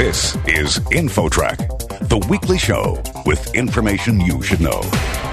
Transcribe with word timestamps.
This 0.00 0.34
is 0.46 0.78
InfoTrack, 0.92 2.08
the 2.08 2.26
weekly 2.30 2.56
show 2.56 3.02
with 3.26 3.54
information 3.54 4.18
you 4.18 4.40
should 4.40 4.62
know. 4.62 4.80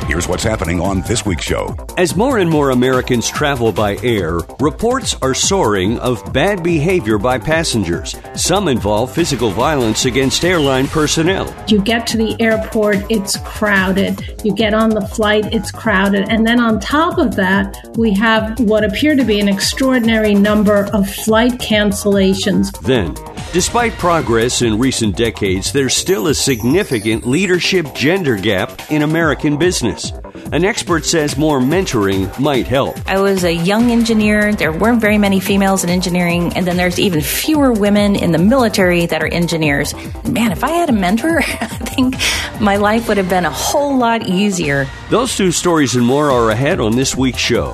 Here's 0.08 0.28
what's 0.28 0.44
happening 0.44 0.82
on 0.82 1.04
this 1.04 1.26
week's 1.26 1.46
show. 1.46 1.74
As 1.98 2.18
more 2.18 2.38
and 2.38 2.50
more 2.50 2.72
Americans 2.72 3.30
travel 3.30 3.72
by 3.72 3.96
air, 4.04 4.40
reports 4.60 5.16
are 5.22 5.34
soaring 5.34 5.98
of 6.00 6.34
bad 6.34 6.64
behavior 6.64 7.18
by 7.18 7.40
passengers. 7.40 8.14
Some 8.36 8.68
involve 8.68 9.14
physical 9.14 9.52
violence 9.52 10.04
against 10.04 10.44
airline 10.44 10.88
personnel. 10.88 11.54
You 11.70 11.82
get 11.82 12.06
to 12.08 12.18
the 12.18 12.36
airport, 12.42 12.98
it's 13.10 13.38
crowded. 13.46 14.42
You 14.44 14.54
get 14.54 14.74
on 14.74 14.90
the 14.90 15.08
flight, 15.08 15.46
it's 15.54 15.72
crowded. 15.72 16.28
And 16.28 16.46
then 16.46 16.60
on 16.60 16.82
top 16.82 17.18
of 17.20 17.38
that, 17.38 17.78
we 17.96 18.14
have 18.16 18.60
what 18.60 18.84
appear 18.84 19.16
to 19.16 19.24
be 19.24 19.40
an 19.40 19.48
extraordinary 19.48 20.34
number 20.34 20.88
of 20.94 21.10
flight 21.10 21.54
cancellations. 21.54 22.78
Then, 22.82 23.16
despite 23.58 23.92
progress 23.94 24.62
in 24.62 24.78
recent 24.78 25.16
decades, 25.16 25.72
there's 25.72 25.96
still 25.96 26.28
a 26.28 26.36
significant 26.36 27.26
leadership 27.26 27.92
gender 27.96 28.36
gap 28.36 28.92
in 28.92 29.02
American 29.02 29.58
business. 29.58 30.12
An 30.52 30.64
expert 30.64 31.04
says 31.06 31.38
more 31.38 31.60
mentoring 31.60 32.40
might 32.40 32.68
help. 32.68 32.96
I 33.10 33.20
was 33.20 33.44
a 33.44 33.52
young 33.52 33.90
engineer. 33.90 34.54
There 34.54 34.72
weren't 34.72 35.02
very 35.02 35.18
many 35.18 35.40
females 35.40 35.84
in 35.84 35.90
engineering, 35.90 36.54
and 36.56 36.68
then 36.68 36.78
there's 36.78 37.00
even 37.00 37.20
fewer 37.20 37.74
women 37.74 38.16
in 38.16 38.32
the 38.32 38.38
military 38.38 39.08
that 39.08 39.24
are 39.24 39.28
engineers. 39.28 39.96
Man, 40.24 40.52
if 40.52 40.64
I 40.64 40.70
had 40.70 40.90
a 40.90 40.94
mentor, 40.94 41.40
I 41.42 41.68
think 41.68 42.14
my 42.62 42.76
life 42.76 43.08
would 43.08 43.18
have 43.18 43.28
been 43.28 43.46
a 43.46 43.50
whole 43.50 43.98
lot 43.98 44.28
easier. 44.28 44.86
Those 45.10 45.36
two 45.36 45.52
stories 45.52 45.96
and 45.96 46.06
more 46.06 46.30
are 46.30 46.52
ahead 46.52 46.80
on 46.80 46.96
this 46.96 47.16
week's 47.16 47.40
show. 47.40 47.72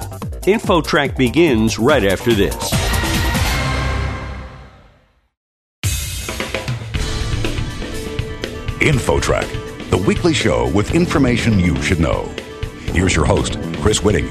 InfoTrack 0.47 1.17
begins 1.17 1.77
right 1.77 2.05
after 2.05 2.33
this. 2.33 2.92
InfoTrack, 8.83 9.89
the 9.89 9.97
weekly 9.97 10.33
show 10.33 10.69
with 10.71 10.93
information 10.93 11.57
you 11.57 11.81
should 11.81 12.01
know. 12.01 12.29
Here's 12.87 13.15
your 13.15 13.23
host, 13.23 13.57
Chris 13.81 14.01
Whitting. 14.01 14.29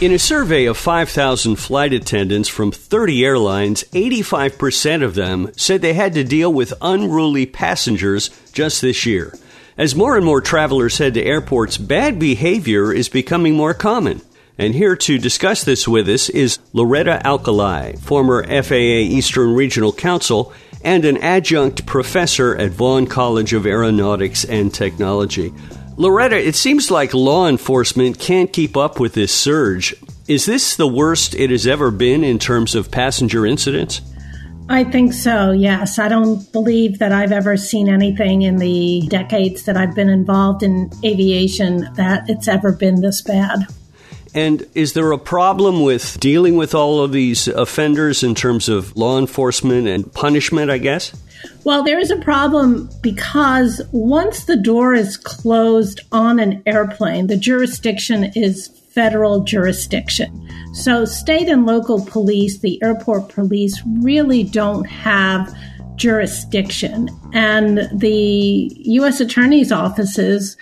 In 0.00 0.12
a 0.12 0.18
survey 0.18 0.66
of 0.66 0.76
5,000 0.76 1.56
flight 1.56 1.92
attendants 1.92 2.48
from 2.48 2.70
30 2.70 3.24
airlines, 3.24 3.82
85% 3.92 5.02
of 5.02 5.16
them 5.16 5.50
said 5.56 5.82
they 5.82 5.94
had 5.94 6.14
to 6.14 6.22
deal 6.22 6.52
with 6.52 6.72
unruly 6.80 7.44
passengers 7.44 8.30
just 8.52 8.80
this 8.80 9.04
year. 9.06 9.34
As 9.76 9.96
more 9.96 10.16
and 10.16 10.24
more 10.24 10.40
travelers 10.40 10.98
head 10.98 11.14
to 11.14 11.22
airports, 11.24 11.78
bad 11.78 12.20
behavior 12.20 12.92
is 12.92 13.08
becoming 13.08 13.56
more 13.56 13.74
common. 13.74 14.22
And 14.56 14.72
here 14.72 14.94
to 14.94 15.18
discuss 15.18 15.64
this 15.64 15.88
with 15.88 16.08
us 16.08 16.28
is 16.28 16.60
Loretta 16.72 17.20
Alkalay, 17.24 17.98
former 17.98 18.44
FAA 18.44 18.74
Eastern 18.74 19.54
Regional 19.54 19.92
Counsel 19.92 20.52
and 20.84 21.04
an 21.04 21.16
adjunct 21.18 21.86
professor 21.86 22.56
at 22.56 22.70
Vaughn 22.70 23.06
College 23.06 23.52
of 23.52 23.66
Aeronautics 23.66 24.44
and 24.44 24.72
Technology. 24.72 25.52
Loretta, 25.96 26.36
it 26.36 26.54
seems 26.54 26.90
like 26.90 27.14
law 27.14 27.48
enforcement 27.48 28.18
can't 28.18 28.52
keep 28.52 28.76
up 28.76 28.98
with 28.98 29.14
this 29.14 29.32
surge. 29.32 29.94
Is 30.26 30.46
this 30.46 30.76
the 30.76 30.88
worst 30.88 31.34
it 31.34 31.50
has 31.50 31.66
ever 31.66 31.90
been 31.90 32.24
in 32.24 32.38
terms 32.38 32.74
of 32.74 32.90
passenger 32.90 33.44
incidents? 33.44 34.00
I 34.68 34.84
think 34.84 35.12
so, 35.12 35.50
yes. 35.50 35.98
I 35.98 36.08
don't 36.08 36.50
believe 36.52 36.98
that 36.98 37.12
I've 37.12 37.32
ever 37.32 37.56
seen 37.56 37.88
anything 37.88 38.42
in 38.42 38.56
the 38.56 39.06
decades 39.08 39.64
that 39.64 39.76
I've 39.76 39.94
been 39.94 40.08
involved 40.08 40.62
in 40.62 40.90
aviation 41.04 41.92
that 41.94 42.28
it's 42.30 42.48
ever 42.48 42.72
been 42.72 43.00
this 43.00 43.20
bad. 43.20 43.66
And 44.34 44.66
is 44.74 44.94
there 44.94 45.12
a 45.12 45.18
problem 45.18 45.82
with 45.82 46.18
dealing 46.20 46.56
with 46.56 46.74
all 46.74 47.02
of 47.02 47.12
these 47.12 47.48
offenders 47.48 48.22
in 48.22 48.34
terms 48.34 48.68
of 48.68 48.96
law 48.96 49.18
enforcement 49.18 49.86
and 49.88 50.10
punishment, 50.12 50.70
I 50.70 50.78
guess? 50.78 51.12
Well, 51.64 51.82
there 51.82 51.98
is 51.98 52.10
a 52.10 52.16
problem 52.16 52.88
because 53.02 53.80
once 53.92 54.44
the 54.44 54.56
door 54.56 54.94
is 54.94 55.16
closed 55.16 56.00
on 56.10 56.38
an 56.38 56.62
airplane, 56.66 57.26
the 57.26 57.36
jurisdiction 57.36 58.32
is 58.34 58.68
federal 58.90 59.40
jurisdiction. 59.40 60.48
So, 60.74 61.04
state 61.04 61.48
and 61.48 61.66
local 61.66 62.04
police, 62.04 62.58
the 62.58 62.82
airport 62.82 63.28
police, 63.28 63.80
really 64.00 64.44
don't 64.44 64.84
have 64.84 65.54
jurisdiction. 65.96 67.08
And 67.32 67.88
the 67.92 68.72
U.S. 68.76 69.20
attorney's 69.20 69.72
offices 69.72 70.56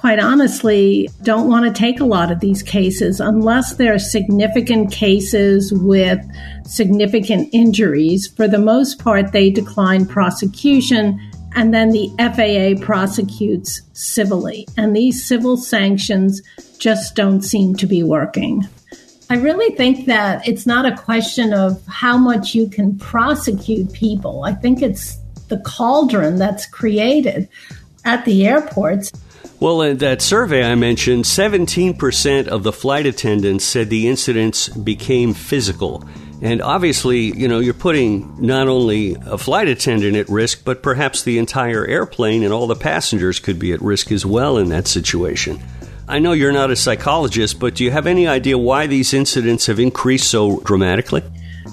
quite 0.00 0.18
honestly, 0.18 1.10
don't 1.24 1.46
want 1.46 1.66
to 1.66 1.78
take 1.78 2.00
a 2.00 2.06
lot 2.06 2.32
of 2.32 2.40
these 2.40 2.62
cases 2.62 3.20
unless 3.20 3.74
they're 3.74 3.98
significant 3.98 4.90
cases 4.90 5.74
with 5.74 6.18
significant 6.64 7.50
injuries. 7.52 8.26
For 8.26 8.48
the 8.48 8.58
most 8.58 8.98
part, 8.98 9.32
they 9.32 9.50
decline 9.50 10.06
prosecution 10.06 11.20
and 11.54 11.74
then 11.74 11.90
the 11.90 12.08
FAA 12.18 12.82
prosecutes 12.82 13.82
civilly. 13.92 14.66
And 14.78 14.96
these 14.96 15.22
civil 15.22 15.58
sanctions 15.58 16.40
just 16.78 17.14
don't 17.14 17.42
seem 17.42 17.76
to 17.76 17.86
be 17.86 18.02
working. 18.02 18.66
I 19.28 19.36
really 19.36 19.76
think 19.76 20.06
that 20.06 20.48
it's 20.48 20.64
not 20.64 20.90
a 20.90 20.96
question 20.96 21.52
of 21.52 21.78
how 21.86 22.16
much 22.16 22.54
you 22.54 22.70
can 22.70 22.98
prosecute 22.98 23.92
people. 23.92 24.44
I 24.44 24.54
think 24.54 24.80
it's 24.80 25.18
the 25.48 25.58
cauldron 25.58 26.36
that's 26.36 26.64
created 26.64 27.50
at 28.06 28.24
the 28.24 28.46
airports. 28.46 29.12
Well, 29.60 29.82
in 29.82 29.98
that 29.98 30.22
survey 30.22 30.64
I 30.64 30.74
mentioned, 30.74 31.24
17% 31.24 32.48
of 32.48 32.62
the 32.62 32.72
flight 32.72 33.04
attendants 33.04 33.62
said 33.66 33.90
the 33.90 34.08
incidents 34.08 34.70
became 34.70 35.34
physical. 35.34 36.02
And 36.40 36.62
obviously, 36.62 37.36
you 37.38 37.46
know, 37.46 37.58
you're 37.58 37.74
putting 37.74 38.34
not 38.40 38.68
only 38.68 39.16
a 39.26 39.36
flight 39.36 39.68
attendant 39.68 40.16
at 40.16 40.30
risk, 40.30 40.64
but 40.64 40.82
perhaps 40.82 41.22
the 41.22 41.36
entire 41.36 41.84
airplane 41.84 42.42
and 42.42 42.54
all 42.54 42.66
the 42.66 42.74
passengers 42.74 43.38
could 43.38 43.58
be 43.58 43.72
at 43.72 43.82
risk 43.82 44.10
as 44.10 44.24
well 44.24 44.56
in 44.56 44.70
that 44.70 44.88
situation. 44.88 45.60
I 46.08 46.20
know 46.20 46.32
you're 46.32 46.52
not 46.52 46.70
a 46.70 46.76
psychologist, 46.76 47.60
but 47.60 47.74
do 47.74 47.84
you 47.84 47.90
have 47.90 48.06
any 48.06 48.26
idea 48.26 48.56
why 48.56 48.86
these 48.86 49.12
incidents 49.12 49.66
have 49.66 49.78
increased 49.78 50.30
so 50.30 50.60
dramatically? 50.60 51.22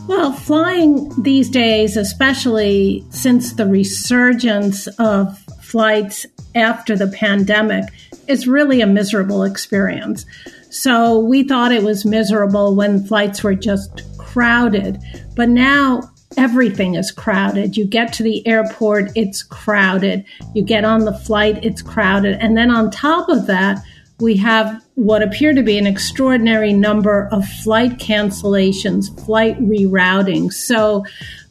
Well, 0.08 0.34
flying 0.34 1.10
these 1.24 1.50
days, 1.50 1.96
especially 1.96 3.06
since 3.12 3.54
the 3.54 3.66
resurgence 3.66 4.88
of 5.00 5.40
flights 5.62 6.26
after 6.56 6.96
the 6.96 7.08
pandemic 7.08 7.86
is 8.28 8.48
really 8.48 8.82
a 8.82 8.88
miserable 8.88 9.44
experience. 9.44 10.26
So 10.70 11.20
we 11.20 11.44
thought 11.44 11.72
it 11.72 11.84
was 11.84 12.06
miserable 12.06 12.76
when 12.76 13.06
flights 13.06 13.44
were 13.44 13.56
just 13.56 14.04
crowded, 14.18 15.02
but 15.36 15.50
now 15.50 16.02
everything 16.38 16.96
is 16.96 17.12
crowded. 17.12 17.78
You 17.78 17.86
get 17.86 18.14
to 18.14 18.24
the 18.24 18.46
airport, 18.46 19.12
it's 19.16 19.44
crowded. 19.44 20.26
You 20.54 20.64
get 20.64 20.86
on 20.86 21.06
the 21.06 21.18
flight, 21.18 21.64
it's 21.64 21.82
crowded. 21.82 22.38
And 22.40 22.58
then 22.58 22.70
on 22.70 22.92
top 22.92 23.30
of 23.30 23.48
that, 23.48 23.82
we 24.20 24.36
have 24.38 24.84
what 24.96 25.22
appear 25.22 25.54
to 25.54 25.62
be 25.62 25.78
an 25.78 25.86
extraordinary 25.86 26.74
number 26.74 27.28
of 27.32 27.46
flight 27.46 28.00
cancellations, 28.00 29.14
flight 29.26 29.60
rerouting. 29.60 30.52
So 30.52 31.06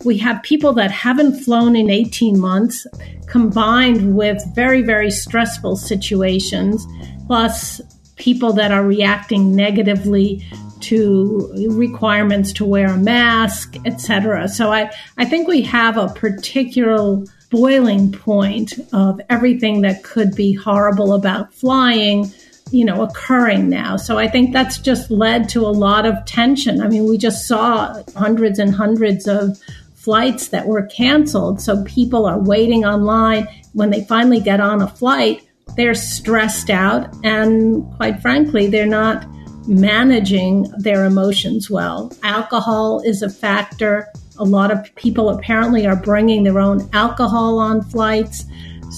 we 0.05 0.19
have 0.19 0.43
people 0.43 0.73
that 0.75 0.91
haven't 0.91 1.45
flown 1.45 1.77
in 1.77 1.91
18 1.91 2.39
months 2.39 2.87
combined 3.29 4.17
with 4.17 4.43
very, 4.55 4.83
very 4.83 5.13
stressful 5.13 5.77
situations, 5.77 6.85
plus 7.29 7.81
people 8.17 8.53
that 8.55 8.73
are 8.73 8.85
reacting 8.85 9.55
negatively 9.55 10.45
to 10.81 11.53
requirements 11.71 12.53
to 12.55 12.65
wear 12.65 12.89
a 12.89 12.97
mask, 12.97 13.77
etc. 13.85 14.49
So 14.49 14.73
I, 14.73 14.91
I 15.17 15.25
think 15.25 15.47
we 15.47 15.63
have 15.63 15.97
a 15.97 16.09
particular 16.09 17.23
boiling 17.51 18.11
point 18.11 18.75
of 18.93 19.21
everything 19.31 19.83
that 19.83 20.03
could 20.03 20.35
be 20.35 20.53
horrible 20.53 21.13
about 21.13 21.55
flying 21.55 22.33
you 22.71 22.85
know, 22.85 23.03
occurring 23.03 23.69
now. 23.69 23.97
So 23.97 24.19
I 24.19 24.29
think 24.29 24.53
that's 24.53 24.79
just 24.79 25.11
led 25.11 25.49
to 25.51 25.61
a 25.61 25.71
lot 25.71 26.05
of 26.05 26.25
tension. 26.25 26.81
I 26.81 26.89
mean, 26.89 27.07
we 27.07 27.17
just 27.17 27.47
saw 27.47 28.03
hundreds 28.17 28.59
and 28.59 28.75
hundreds 28.75 29.29
of 29.29 29.59
flights 29.95 30.49
that 30.49 30.67
were 30.67 30.87
canceled. 30.87 31.61
So 31.61 31.85
people 31.85 32.27
are 32.27 32.39
waiting 32.39 32.85
online. 32.85 33.49
When 33.73 33.91
they 33.91 34.05
finally 34.05 34.41
get 34.41 34.61
on 34.61 34.83
a 34.83 34.89
flight, 34.89 35.43
they're 35.77 35.95
stressed 35.95 36.71
out. 36.71 37.15
And 37.25 37.85
quite 37.97 38.21
frankly, 38.21 38.67
they're 38.67 38.87
not 38.87 39.27
managing 39.69 40.63
their 40.79 41.05
emotions 41.05 41.71
well. 41.71 42.13
Alcohol 42.23 43.01
is 43.05 43.23
a 43.23 43.31
factor. 43.31 44.09
A 44.39 44.45
lot 44.45 44.71
of 44.71 44.95
people 44.95 45.29
apparently 45.29 45.87
are 45.87 45.97
bringing 45.97 46.45
their 46.45 46.59
own 46.59 46.89
alcohol 46.93 47.59
on 47.59 47.83
flights. 47.83 48.45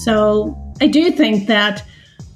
So 0.03 0.55
I 0.81 0.87
do 0.87 1.11
think 1.11 1.47
that 1.47 1.83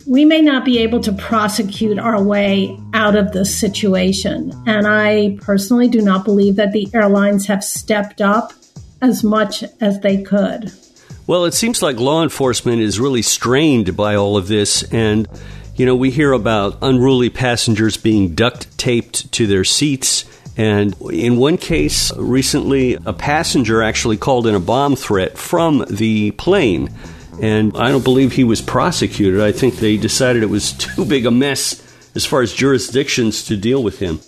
we 0.08 0.26
may 0.26 0.42
not 0.42 0.66
be 0.66 0.80
able 0.80 1.00
to 1.02 1.14
prosecute 1.14 1.98
our 1.98 2.22
way 2.22 2.78
out 2.94 3.16
of 3.16 3.32
this 3.32 3.58
situation. 3.58 4.52
And 4.66 4.86
I 4.88 5.38
personally 5.42 5.88
do 5.88 6.02
not 6.02 6.26
believe 6.26 6.58
that 6.58 6.72
the 6.74 6.88
airlines 6.94 7.48
have 7.48 7.64
stepped 7.64 8.22
up 8.22 8.54
as 9.02 9.24
much 9.24 9.64
as 9.82 10.00
they 10.02 10.22
could. 10.22 10.72
Well, 11.26 11.46
it 11.46 11.54
seems 11.54 11.82
like 11.82 11.98
law 12.00 12.22
enforcement 12.24 12.82
is 12.82 13.00
really 13.00 13.22
strained 13.22 13.96
by 13.96 14.16
all 14.16 14.36
of 14.36 14.48
this. 14.48 14.84
And, 14.92 15.28
you 15.76 15.86
know, 15.86 15.96
we 15.96 16.12
hear 16.12 16.34
about 16.34 16.78
unruly 16.82 17.30
passengers 17.30 17.96
being 17.96 18.36
duct 18.36 18.78
taped 18.78 19.32
to 19.34 19.48
their 19.48 19.64
seats 19.64 20.26
And 20.56 20.96
in 21.12 21.38
one 21.38 21.58
case 21.58 22.16
recently, 22.16 22.98
a 23.06 23.14
passenger 23.14 23.82
actually 23.82 24.18
called 24.18 24.46
in 24.46 24.56
a 24.56 24.60
bomb 24.60 24.96
threat 24.96 25.38
from 25.38 25.86
the 25.90 26.32
plane. 26.32 26.90
And 27.42 27.76
I 27.78 27.90
don't 27.90 28.04
believe 28.04 28.34
he 28.34 28.44
was 28.44 28.62
prosecuted. 28.62 29.42
I 29.42 29.52
think 29.52 29.76
they 29.76 29.98
decided 29.98 30.44
it 30.44 30.50
was 30.50 30.74
too 30.74 31.06
big 31.06 31.26
a 31.26 31.32
mess 31.32 31.82
as 32.16 32.26
far 32.26 32.42
as 32.42 32.54
jurisdictions 32.54 33.44
to 33.46 33.58
deal 33.58 33.84
with 33.84 34.00
him. 34.00 34.20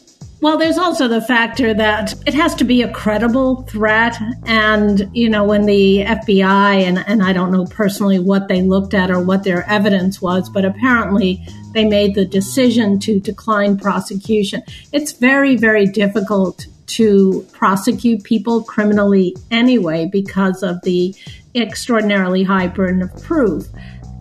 Well, 0.42 0.58
there's 0.58 0.78
also 0.78 1.08
the 1.08 1.22
factor 1.22 1.74
that 1.74 2.14
it 2.28 2.34
has 2.34 2.54
to 2.56 2.64
be 2.64 2.82
a 2.84 2.92
credible 2.92 3.64
threat. 3.64 4.16
And, 4.46 5.10
you 5.12 5.30
know, 5.30 5.44
when 5.44 5.66
the 5.66 6.04
FBI, 6.06 6.84
and, 6.84 7.00
and 7.08 7.24
I 7.24 7.34
don't 7.34 7.52
know 7.52 7.66
personally 7.66 8.20
what 8.20 8.48
they 8.48 8.62
looked 8.62 8.94
at 8.94 9.10
or 9.10 9.20
what 9.20 9.44
their 9.44 9.68
evidence 9.68 10.22
was, 10.22 10.50
but 10.50 10.66
apparently 10.66 11.44
they 11.74 11.86
made 11.86 12.16
the 12.16 12.26
decision 12.26 13.00
to 13.00 13.20
decline 13.20 13.78
prosecution. 13.78 14.62
It's 14.92 15.14
very, 15.14 15.56
very 15.56 15.88
difficult 15.88 16.68
to 16.88 17.46
prosecute 17.52 18.24
people 18.24 18.64
criminally 18.64 19.36
anyway 19.52 20.08
because 20.12 20.64
of 20.64 20.82
the 20.84 21.16
extraordinarily 21.56 22.44
high 22.44 22.68
burden 22.68 23.02
of 23.02 23.24
proof. 23.24 23.66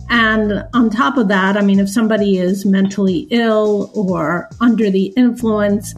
And 0.09 0.63
on 0.73 0.89
top 0.89 1.17
of 1.17 1.27
that, 1.29 1.57
I 1.57 1.61
mean, 1.61 1.79
if 1.79 1.89
somebody 1.89 2.37
is 2.37 2.65
mentally 2.65 3.27
ill 3.31 3.91
or 3.95 4.49
under 4.61 4.89
the 4.89 5.05
influence, 5.17 5.95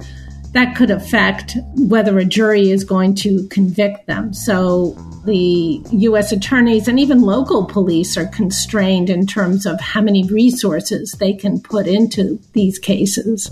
that 0.53 0.75
could 0.75 0.89
affect 0.89 1.57
whether 1.75 2.17
a 2.17 2.25
jury 2.25 2.71
is 2.71 2.83
going 2.83 3.15
to 3.15 3.47
convict 3.49 4.07
them. 4.07 4.33
So 4.33 4.91
the 5.25 5.81
U.S. 5.91 6.31
attorneys 6.31 6.87
and 6.87 6.99
even 6.99 7.21
local 7.21 7.65
police 7.65 8.17
are 8.17 8.27
constrained 8.27 9.09
in 9.09 9.27
terms 9.27 9.65
of 9.65 9.79
how 9.81 10.01
many 10.01 10.23
resources 10.23 11.11
they 11.19 11.33
can 11.33 11.59
put 11.59 11.85
into 11.85 12.39
these 12.53 12.79
cases. 12.79 13.51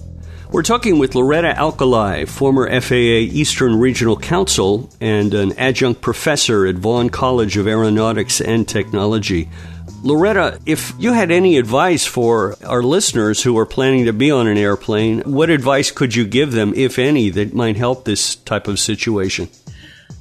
We're 0.55 0.63
talking 0.63 0.99
with 0.99 1.15
Loretta 1.15 1.53
Alkalay, 1.53 2.25
former 2.29 2.69
FAA 2.79 3.27
Eastern 3.35 3.75
Regional 3.75 4.15
Counsel 4.15 4.89
and 5.01 5.33
an 5.33 5.51
adjunct 5.59 5.99
professor 5.99 6.65
at 6.65 6.75
Vaughn 6.75 7.09
College 7.09 7.57
of 7.57 7.67
Aeronautics 7.67 8.39
and 8.39 8.65
Technology. 8.65 9.49
Loretta, 10.01 10.61
if 10.65 10.93
you 10.97 11.11
had 11.11 11.29
any 11.29 11.57
advice 11.57 12.05
for 12.05 12.55
our 12.63 12.81
listeners 12.81 13.43
who 13.43 13.57
are 13.57 13.65
planning 13.65 14.05
to 14.05 14.13
be 14.13 14.31
on 14.31 14.47
an 14.47 14.57
airplane, 14.57 15.19
what 15.23 15.49
advice 15.49 15.91
could 15.91 16.15
you 16.15 16.25
give 16.25 16.53
them, 16.53 16.71
if 16.73 16.97
any, 16.97 17.29
that 17.31 17.53
might 17.53 17.75
help 17.75 18.05
this 18.05 18.35
type 18.37 18.69
of 18.69 18.79
situation? 18.79 19.49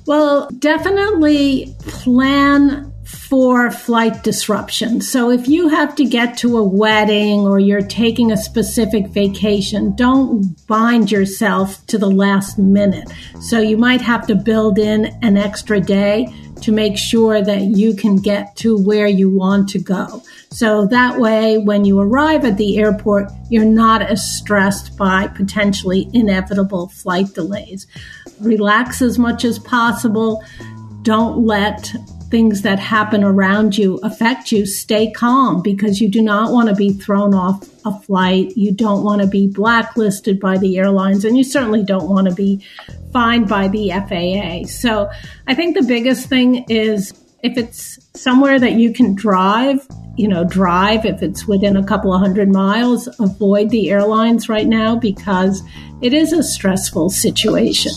Well, 0.04 0.50
definitely 0.58 1.76
plan 1.78 2.92
for 3.14 3.70
flight 3.70 4.22
disruption. 4.22 5.00
So 5.00 5.31
if 5.31 5.49
you 5.49 5.69
have 5.69 5.94
to 5.96 6.05
get 6.05 6.37
to 6.38 6.58
a 6.58 6.64
wedding 6.64 7.40
or 7.40 7.58
you're 7.58 7.82
taking 7.82 8.32
a 8.32 8.37
specific 8.37 9.08
vacation, 9.08 9.94
don't 9.96 10.55
bind 10.66 11.11
yourself 11.11 11.87
to 11.87 11.99
the 11.99 12.11
last 12.11 12.58
minute. 12.58 13.11
So 13.40 13.61
you 13.61 13.76
might 13.76 14.00
have 14.00 14.26
to 14.26 14.34
build 14.34 14.78
in 14.78 15.06
an 15.22 15.37
extra 15.37 15.81
day 15.81 16.32
to 16.62 16.72
make 16.72 16.96
sure 16.96 17.43
that 17.43 17.62
you 17.62 17.94
can 17.94 18.16
get 18.16 18.56
to 18.56 18.78
where 18.78 19.06
you 19.06 19.28
want 19.28 19.69
to 19.70 19.78
go. 19.78 20.22
So 20.50 20.87
that 20.87 21.19
way, 21.19 21.58
when 21.58 21.84
you 21.84 22.00
arrive 22.00 22.44
at 22.44 22.56
the 22.56 22.78
airport, 22.78 23.31
you're 23.50 23.64
not 23.64 24.02
as 24.02 24.22
stressed 24.38 24.96
by 24.96 25.26
potentially 25.28 26.08
inevitable 26.14 26.88
flight 26.88 27.34
delays. 27.34 27.87
Relax 28.40 29.02
as 29.02 29.19
much 29.19 29.44
as 29.44 29.58
possible. 29.58 30.44
Don't 31.02 31.44
let 31.44 31.93
things 32.34 32.62
that 32.62 32.81
happen 32.81 33.22
around 33.22 33.78
you 33.78 34.00
affect 34.02 34.50
you, 34.50 34.66
stay 34.66 35.08
calm 35.12 35.62
because 35.62 36.00
you 36.00 36.08
do 36.08 36.20
not 36.20 36.50
want 36.50 36.69
to 36.69 36.75
be 36.75 36.92
thrown 36.92 37.32
off 37.32 37.62
a 37.84 37.96
flight. 38.00 38.56
You 38.56 38.72
don't 38.72 39.04
want 39.04 39.22
to 39.22 39.28
be 39.28 39.46
blacklisted 39.46 40.40
by 40.40 40.58
the 40.58 40.76
airlines, 40.76 41.25
and 41.25 41.38
you 41.38 41.44
certainly 41.44 41.84
don't 41.84 42.08
want 42.08 42.28
to 42.28 42.34
be 42.34 42.66
fined 43.12 43.48
by 43.48 43.69
the 43.69 43.90
FAA. 43.90 44.66
So 44.66 45.08
I 45.46 45.54
think 45.54 45.76
the 45.76 45.84
biggest 45.84 46.28
thing 46.28 46.64
is 46.69 47.12
if 47.44 47.56
it's 47.56 48.00
somewhere 48.20 48.58
that 48.58 48.72
you 48.72 48.92
can 48.92 49.14
drive, 49.14 49.87
you 50.16 50.26
know, 50.26 50.42
drive 50.42 51.04
if 51.04 51.22
it's 51.22 51.46
within 51.46 51.76
a 51.76 51.87
couple 51.87 52.12
of 52.12 52.20
hundred 52.20 52.48
miles, 52.48 53.08
avoid 53.20 53.70
the 53.70 53.92
airlines 53.92 54.48
right 54.48 54.66
now 54.66 54.96
because 54.96 55.62
it 56.02 56.12
is 56.12 56.32
a 56.32 56.42
stressful 56.42 57.10
situation. 57.10 57.92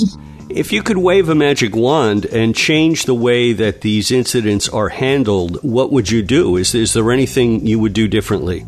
If 0.57 0.71
you 0.71 0.81
could 0.81 0.97
wave 0.97 1.29
a 1.29 1.35
magic 1.35 1.75
wand 1.75 2.25
and 2.25 2.55
change 2.55 3.05
the 3.05 3.13
way 3.13 3.53
that 3.53 3.81
these 3.81 4.09
incidents 4.09 4.67
are 4.67 4.89
handled, 4.89 5.63
what 5.63 5.91
would 5.91 6.09
you 6.09 6.23
do? 6.23 6.57
Is, 6.57 6.73
is 6.73 6.93
there 6.93 7.11
anything 7.11 7.67
you 7.67 7.77
would 7.77 7.93
do 7.93 8.07
differently? 8.07 8.65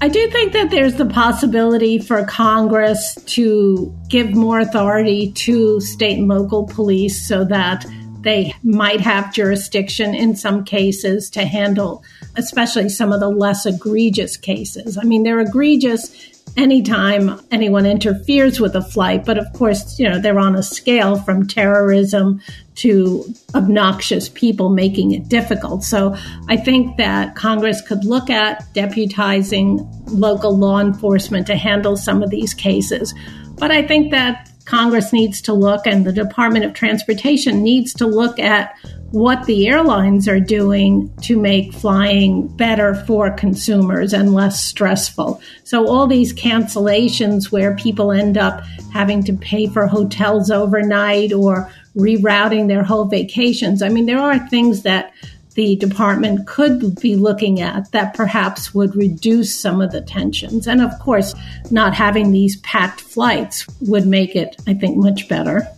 I 0.00 0.06
do 0.06 0.30
think 0.30 0.52
that 0.52 0.70
there's 0.70 0.94
the 0.94 1.06
possibility 1.06 1.98
for 1.98 2.24
Congress 2.24 3.16
to 3.26 3.92
give 4.08 4.30
more 4.36 4.60
authority 4.60 5.32
to 5.32 5.80
state 5.80 6.18
and 6.18 6.28
local 6.28 6.68
police 6.68 7.26
so 7.26 7.44
that 7.46 7.84
they 8.20 8.54
might 8.62 9.00
have 9.00 9.34
jurisdiction 9.34 10.14
in 10.14 10.36
some 10.36 10.64
cases 10.64 11.28
to 11.30 11.44
handle, 11.44 12.04
especially 12.36 12.88
some 12.88 13.12
of 13.12 13.18
the 13.18 13.28
less 13.28 13.66
egregious 13.66 14.36
cases. 14.36 14.96
I 14.96 15.02
mean, 15.02 15.24
they're 15.24 15.40
egregious 15.40 16.14
anytime 16.56 17.40
anyone 17.50 17.86
interferes 17.86 18.60
with 18.60 18.74
a 18.76 18.82
flight. 18.82 19.24
But 19.24 19.38
of 19.38 19.46
course, 19.52 19.98
you 19.98 20.08
know, 20.08 20.20
they're 20.20 20.38
on 20.38 20.54
a 20.54 20.62
scale 20.62 21.16
from 21.16 21.46
terrorism 21.46 22.40
to 22.76 23.24
obnoxious 23.54 24.28
people 24.28 24.68
making 24.68 25.12
it 25.12 25.28
difficult. 25.28 25.84
So 25.84 26.16
I 26.48 26.56
think 26.56 26.96
that 26.96 27.36
Congress 27.36 27.80
could 27.80 28.04
look 28.04 28.30
at 28.30 28.64
deputizing 28.74 29.86
local 30.06 30.56
law 30.56 30.80
enforcement 30.80 31.46
to 31.48 31.56
handle 31.56 31.96
some 31.96 32.22
of 32.22 32.30
these 32.30 32.54
cases. 32.54 33.14
But 33.58 33.70
I 33.70 33.86
think 33.86 34.10
that 34.10 34.50
Congress 34.64 35.12
needs 35.12 35.42
to 35.42 35.52
look 35.52 35.86
and 35.86 36.06
the 36.06 36.12
Department 36.12 36.64
of 36.64 36.72
Transportation 36.72 37.62
needs 37.62 37.92
to 37.94 38.06
look 38.06 38.38
at 38.38 38.74
what 39.10 39.44
the 39.44 39.68
airlines 39.68 40.26
are 40.26 40.40
doing 40.40 41.12
to 41.22 41.38
make 41.38 41.72
flying 41.72 42.48
better 42.56 42.94
for 42.94 43.30
consumers 43.30 44.12
and 44.12 44.34
less 44.34 44.64
stressful. 44.64 45.40
So, 45.62 45.86
all 45.86 46.06
these 46.06 46.32
cancellations 46.32 47.52
where 47.52 47.76
people 47.76 48.10
end 48.10 48.36
up 48.36 48.64
having 48.92 49.22
to 49.24 49.32
pay 49.32 49.68
for 49.68 49.86
hotels 49.86 50.50
overnight 50.50 51.32
or 51.32 51.70
rerouting 51.96 52.66
their 52.66 52.82
whole 52.82 53.04
vacations. 53.04 53.82
I 53.82 53.88
mean, 53.88 54.06
there 54.06 54.18
are 54.18 54.48
things 54.48 54.82
that 54.82 55.12
the 55.54 55.76
department 55.76 56.46
could 56.46 57.00
be 57.00 57.16
looking 57.16 57.60
at 57.60 57.90
that 57.92 58.14
perhaps 58.14 58.74
would 58.74 58.94
reduce 58.96 59.54
some 59.54 59.80
of 59.80 59.92
the 59.92 60.00
tensions. 60.00 60.66
And 60.66 60.80
of 60.80 60.98
course, 60.98 61.34
not 61.70 61.94
having 61.94 62.32
these 62.32 62.56
packed 62.58 63.00
flights 63.00 63.66
would 63.80 64.06
make 64.06 64.34
it, 64.34 64.56
I 64.66 64.74
think, 64.74 64.96
much 64.96 65.28
better. 65.28 65.68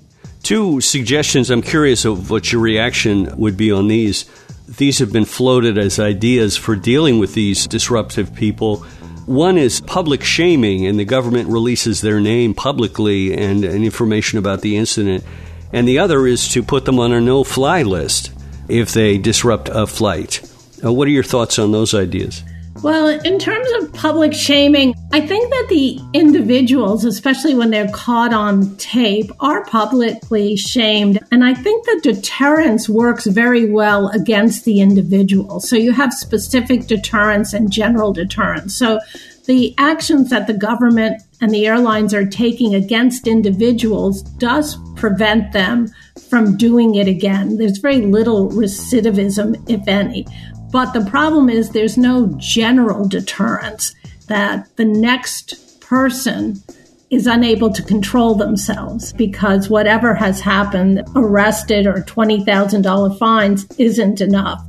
Two 0.42 0.80
suggestions. 0.80 1.50
I'm 1.50 1.62
curious 1.62 2.04
of 2.04 2.30
what 2.30 2.52
your 2.52 2.62
reaction 2.62 3.36
would 3.36 3.56
be 3.56 3.70
on 3.70 3.88
these. 3.88 4.24
These 4.68 4.98
have 5.00 5.12
been 5.12 5.24
floated 5.24 5.76
as 5.76 5.98
ideas 5.98 6.56
for 6.56 6.74
dealing 6.74 7.18
with 7.18 7.34
these 7.34 7.66
disruptive 7.66 8.34
people. 8.34 8.78
One 9.26 9.58
is 9.58 9.80
public 9.80 10.22
shaming, 10.22 10.86
and 10.86 10.98
the 10.98 11.04
government 11.04 11.48
releases 11.48 12.00
their 12.00 12.20
name 12.20 12.54
publicly 12.54 13.36
and, 13.36 13.64
and 13.64 13.84
information 13.84 14.38
about 14.38 14.60
the 14.60 14.76
incident. 14.76 15.24
And 15.72 15.86
the 15.86 15.98
other 15.98 16.26
is 16.26 16.48
to 16.50 16.62
put 16.62 16.84
them 16.84 17.00
on 17.00 17.12
a 17.12 17.20
no 17.20 17.42
fly 17.42 17.82
list 17.82 18.30
if 18.68 18.92
they 18.92 19.18
disrupt 19.18 19.68
a 19.68 19.86
flight. 19.86 20.40
Uh, 20.84 20.92
what 20.92 21.08
are 21.08 21.12
your 21.12 21.22
thoughts 21.22 21.58
on 21.58 21.72
those 21.72 21.94
ideas? 21.94 22.42
Well, 22.82 23.08
in 23.08 23.38
terms 23.38 23.68
of 23.78 23.92
public 23.94 24.34
shaming, 24.34 24.94
I 25.12 25.20
think 25.20 25.48
that 25.50 25.66
the 25.70 25.98
individuals, 26.12 27.04
especially 27.04 27.54
when 27.54 27.70
they're 27.70 27.90
caught 27.90 28.34
on 28.34 28.76
tape, 28.76 29.30
are 29.40 29.64
publicly 29.64 30.56
shamed. 30.56 31.18
And 31.32 31.42
I 31.42 31.54
think 31.54 31.86
that 31.86 32.00
deterrence 32.02 32.86
works 32.86 33.26
very 33.26 33.70
well 33.70 34.08
against 34.08 34.66
the 34.66 34.80
individual. 34.80 35.60
So 35.60 35.74
you 35.74 35.92
have 35.92 36.12
specific 36.12 36.86
deterrence 36.86 37.54
and 37.54 37.72
general 37.72 38.12
deterrence. 38.12 38.76
So 38.76 39.00
the 39.46 39.74
actions 39.78 40.28
that 40.30 40.46
the 40.46 40.54
government 40.54 41.22
and 41.40 41.52
the 41.52 41.66
airlines 41.66 42.12
are 42.12 42.26
taking 42.26 42.74
against 42.74 43.26
individuals 43.26 44.22
does 44.22 44.76
prevent 44.96 45.52
them 45.52 45.88
from 46.30 46.56
doing 46.56 46.94
it 46.94 47.08
again. 47.08 47.56
There's 47.56 47.78
very 47.78 48.02
little 48.02 48.50
recidivism, 48.50 49.68
if 49.68 49.86
any. 49.86 50.26
But 50.70 50.92
the 50.92 51.04
problem 51.04 51.48
is 51.48 51.70
there's 51.70 51.96
no 51.96 52.34
general 52.38 53.08
deterrence 53.08 53.94
that 54.28 54.74
the 54.76 54.84
next 54.84 55.80
person 55.80 56.62
is 57.10 57.26
unable 57.26 57.72
to 57.72 57.82
control 57.82 58.34
themselves 58.34 59.12
because 59.12 59.70
whatever 59.70 60.14
has 60.14 60.40
happened, 60.40 61.02
arrested 61.14 61.86
or 61.86 62.02
$20,000 62.02 63.18
fines 63.18 63.66
isn't 63.78 64.20
enough. 64.20 64.60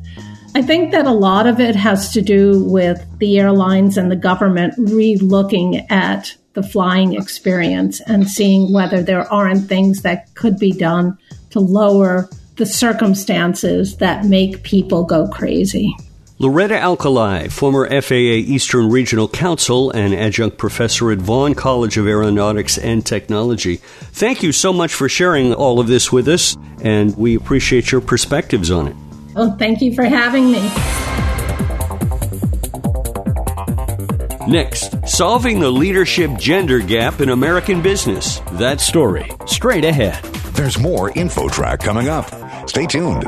I 0.53 0.61
think 0.61 0.91
that 0.91 1.05
a 1.05 1.11
lot 1.11 1.47
of 1.47 1.59
it 1.59 1.75
has 1.75 2.11
to 2.13 2.21
do 2.21 2.63
with 2.63 3.03
the 3.19 3.39
airlines 3.39 3.97
and 3.97 4.11
the 4.11 4.15
government 4.15 4.73
re 4.77 5.15
looking 5.17 5.85
at 5.89 6.35
the 6.57 6.63
flying 6.63 7.13
experience 7.13 8.01
and 8.07 8.27
seeing 8.27 8.73
whether 8.73 9.03
there 9.03 9.31
aren't 9.31 9.69
things 9.69 10.01
that 10.01 10.33
could 10.33 10.57
be 10.57 10.71
done 10.71 11.15
to 11.51 11.59
lower 11.59 12.27
the 12.55 12.65
circumstances 12.65 13.97
that 13.97 14.25
make 14.25 14.63
people 14.63 15.03
go 15.03 15.27
crazy. 15.27 15.95
Loretta 16.39 16.73
Alkalay, 16.73 17.51
former 17.51 17.87
FAA 18.01 18.41
Eastern 18.55 18.89
Regional 18.89 19.27
Counsel 19.27 19.91
and 19.91 20.15
adjunct 20.15 20.57
professor 20.57 21.11
at 21.11 21.19
Vaughn 21.19 21.53
College 21.53 21.95
of 21.97 22.07
Aeronautics 22.07 22.79
and 22.79 23.05
Technology. 23.05 23.75
Thank 23.75 24.41
you 24.41 24.51
so 24.51 24.73
much 24.73 24.95
for 24.95 25.07
sharing 25.07 25.53
all 25.53 25.79
of 25.79 25.85
this 25.85 26.11
with 26.11 26.27
us, 26.27 26.57
and 26.81 27.15
we 27.15 27.35
appreciate 27.35 27.91
your 27.91 28.01
perspectives 28.01 28.71
on 28.71 28.87
it. 28.87 28.95
Well, 29.35 29.55
thank 29.57 29.79
you 29.81 29.93
for 29.93 30.05
having 30.05 30.51
me. 30.51 31.36
Next, 34.47 35.05
solving 35.05 35.59
the 35.59 35.69
leadership 35.69 36.31
gender 36.37 36.79
gap 36.79 37.19
in 37.19 37.27
American 37.27 37.81
business. 37.81 38.39
That 38.53 38.79
story 38.79 39.29
straight 39.45 39.83
ahead. 39.83 40.23
There's 40.53 40.79
more 40.79 41.11
InfoTrack 41.11 41.79
coming 41.79 42.07
up. 42.07 42.29
Stay 42.69 42.85
tuned. 42.85 43.25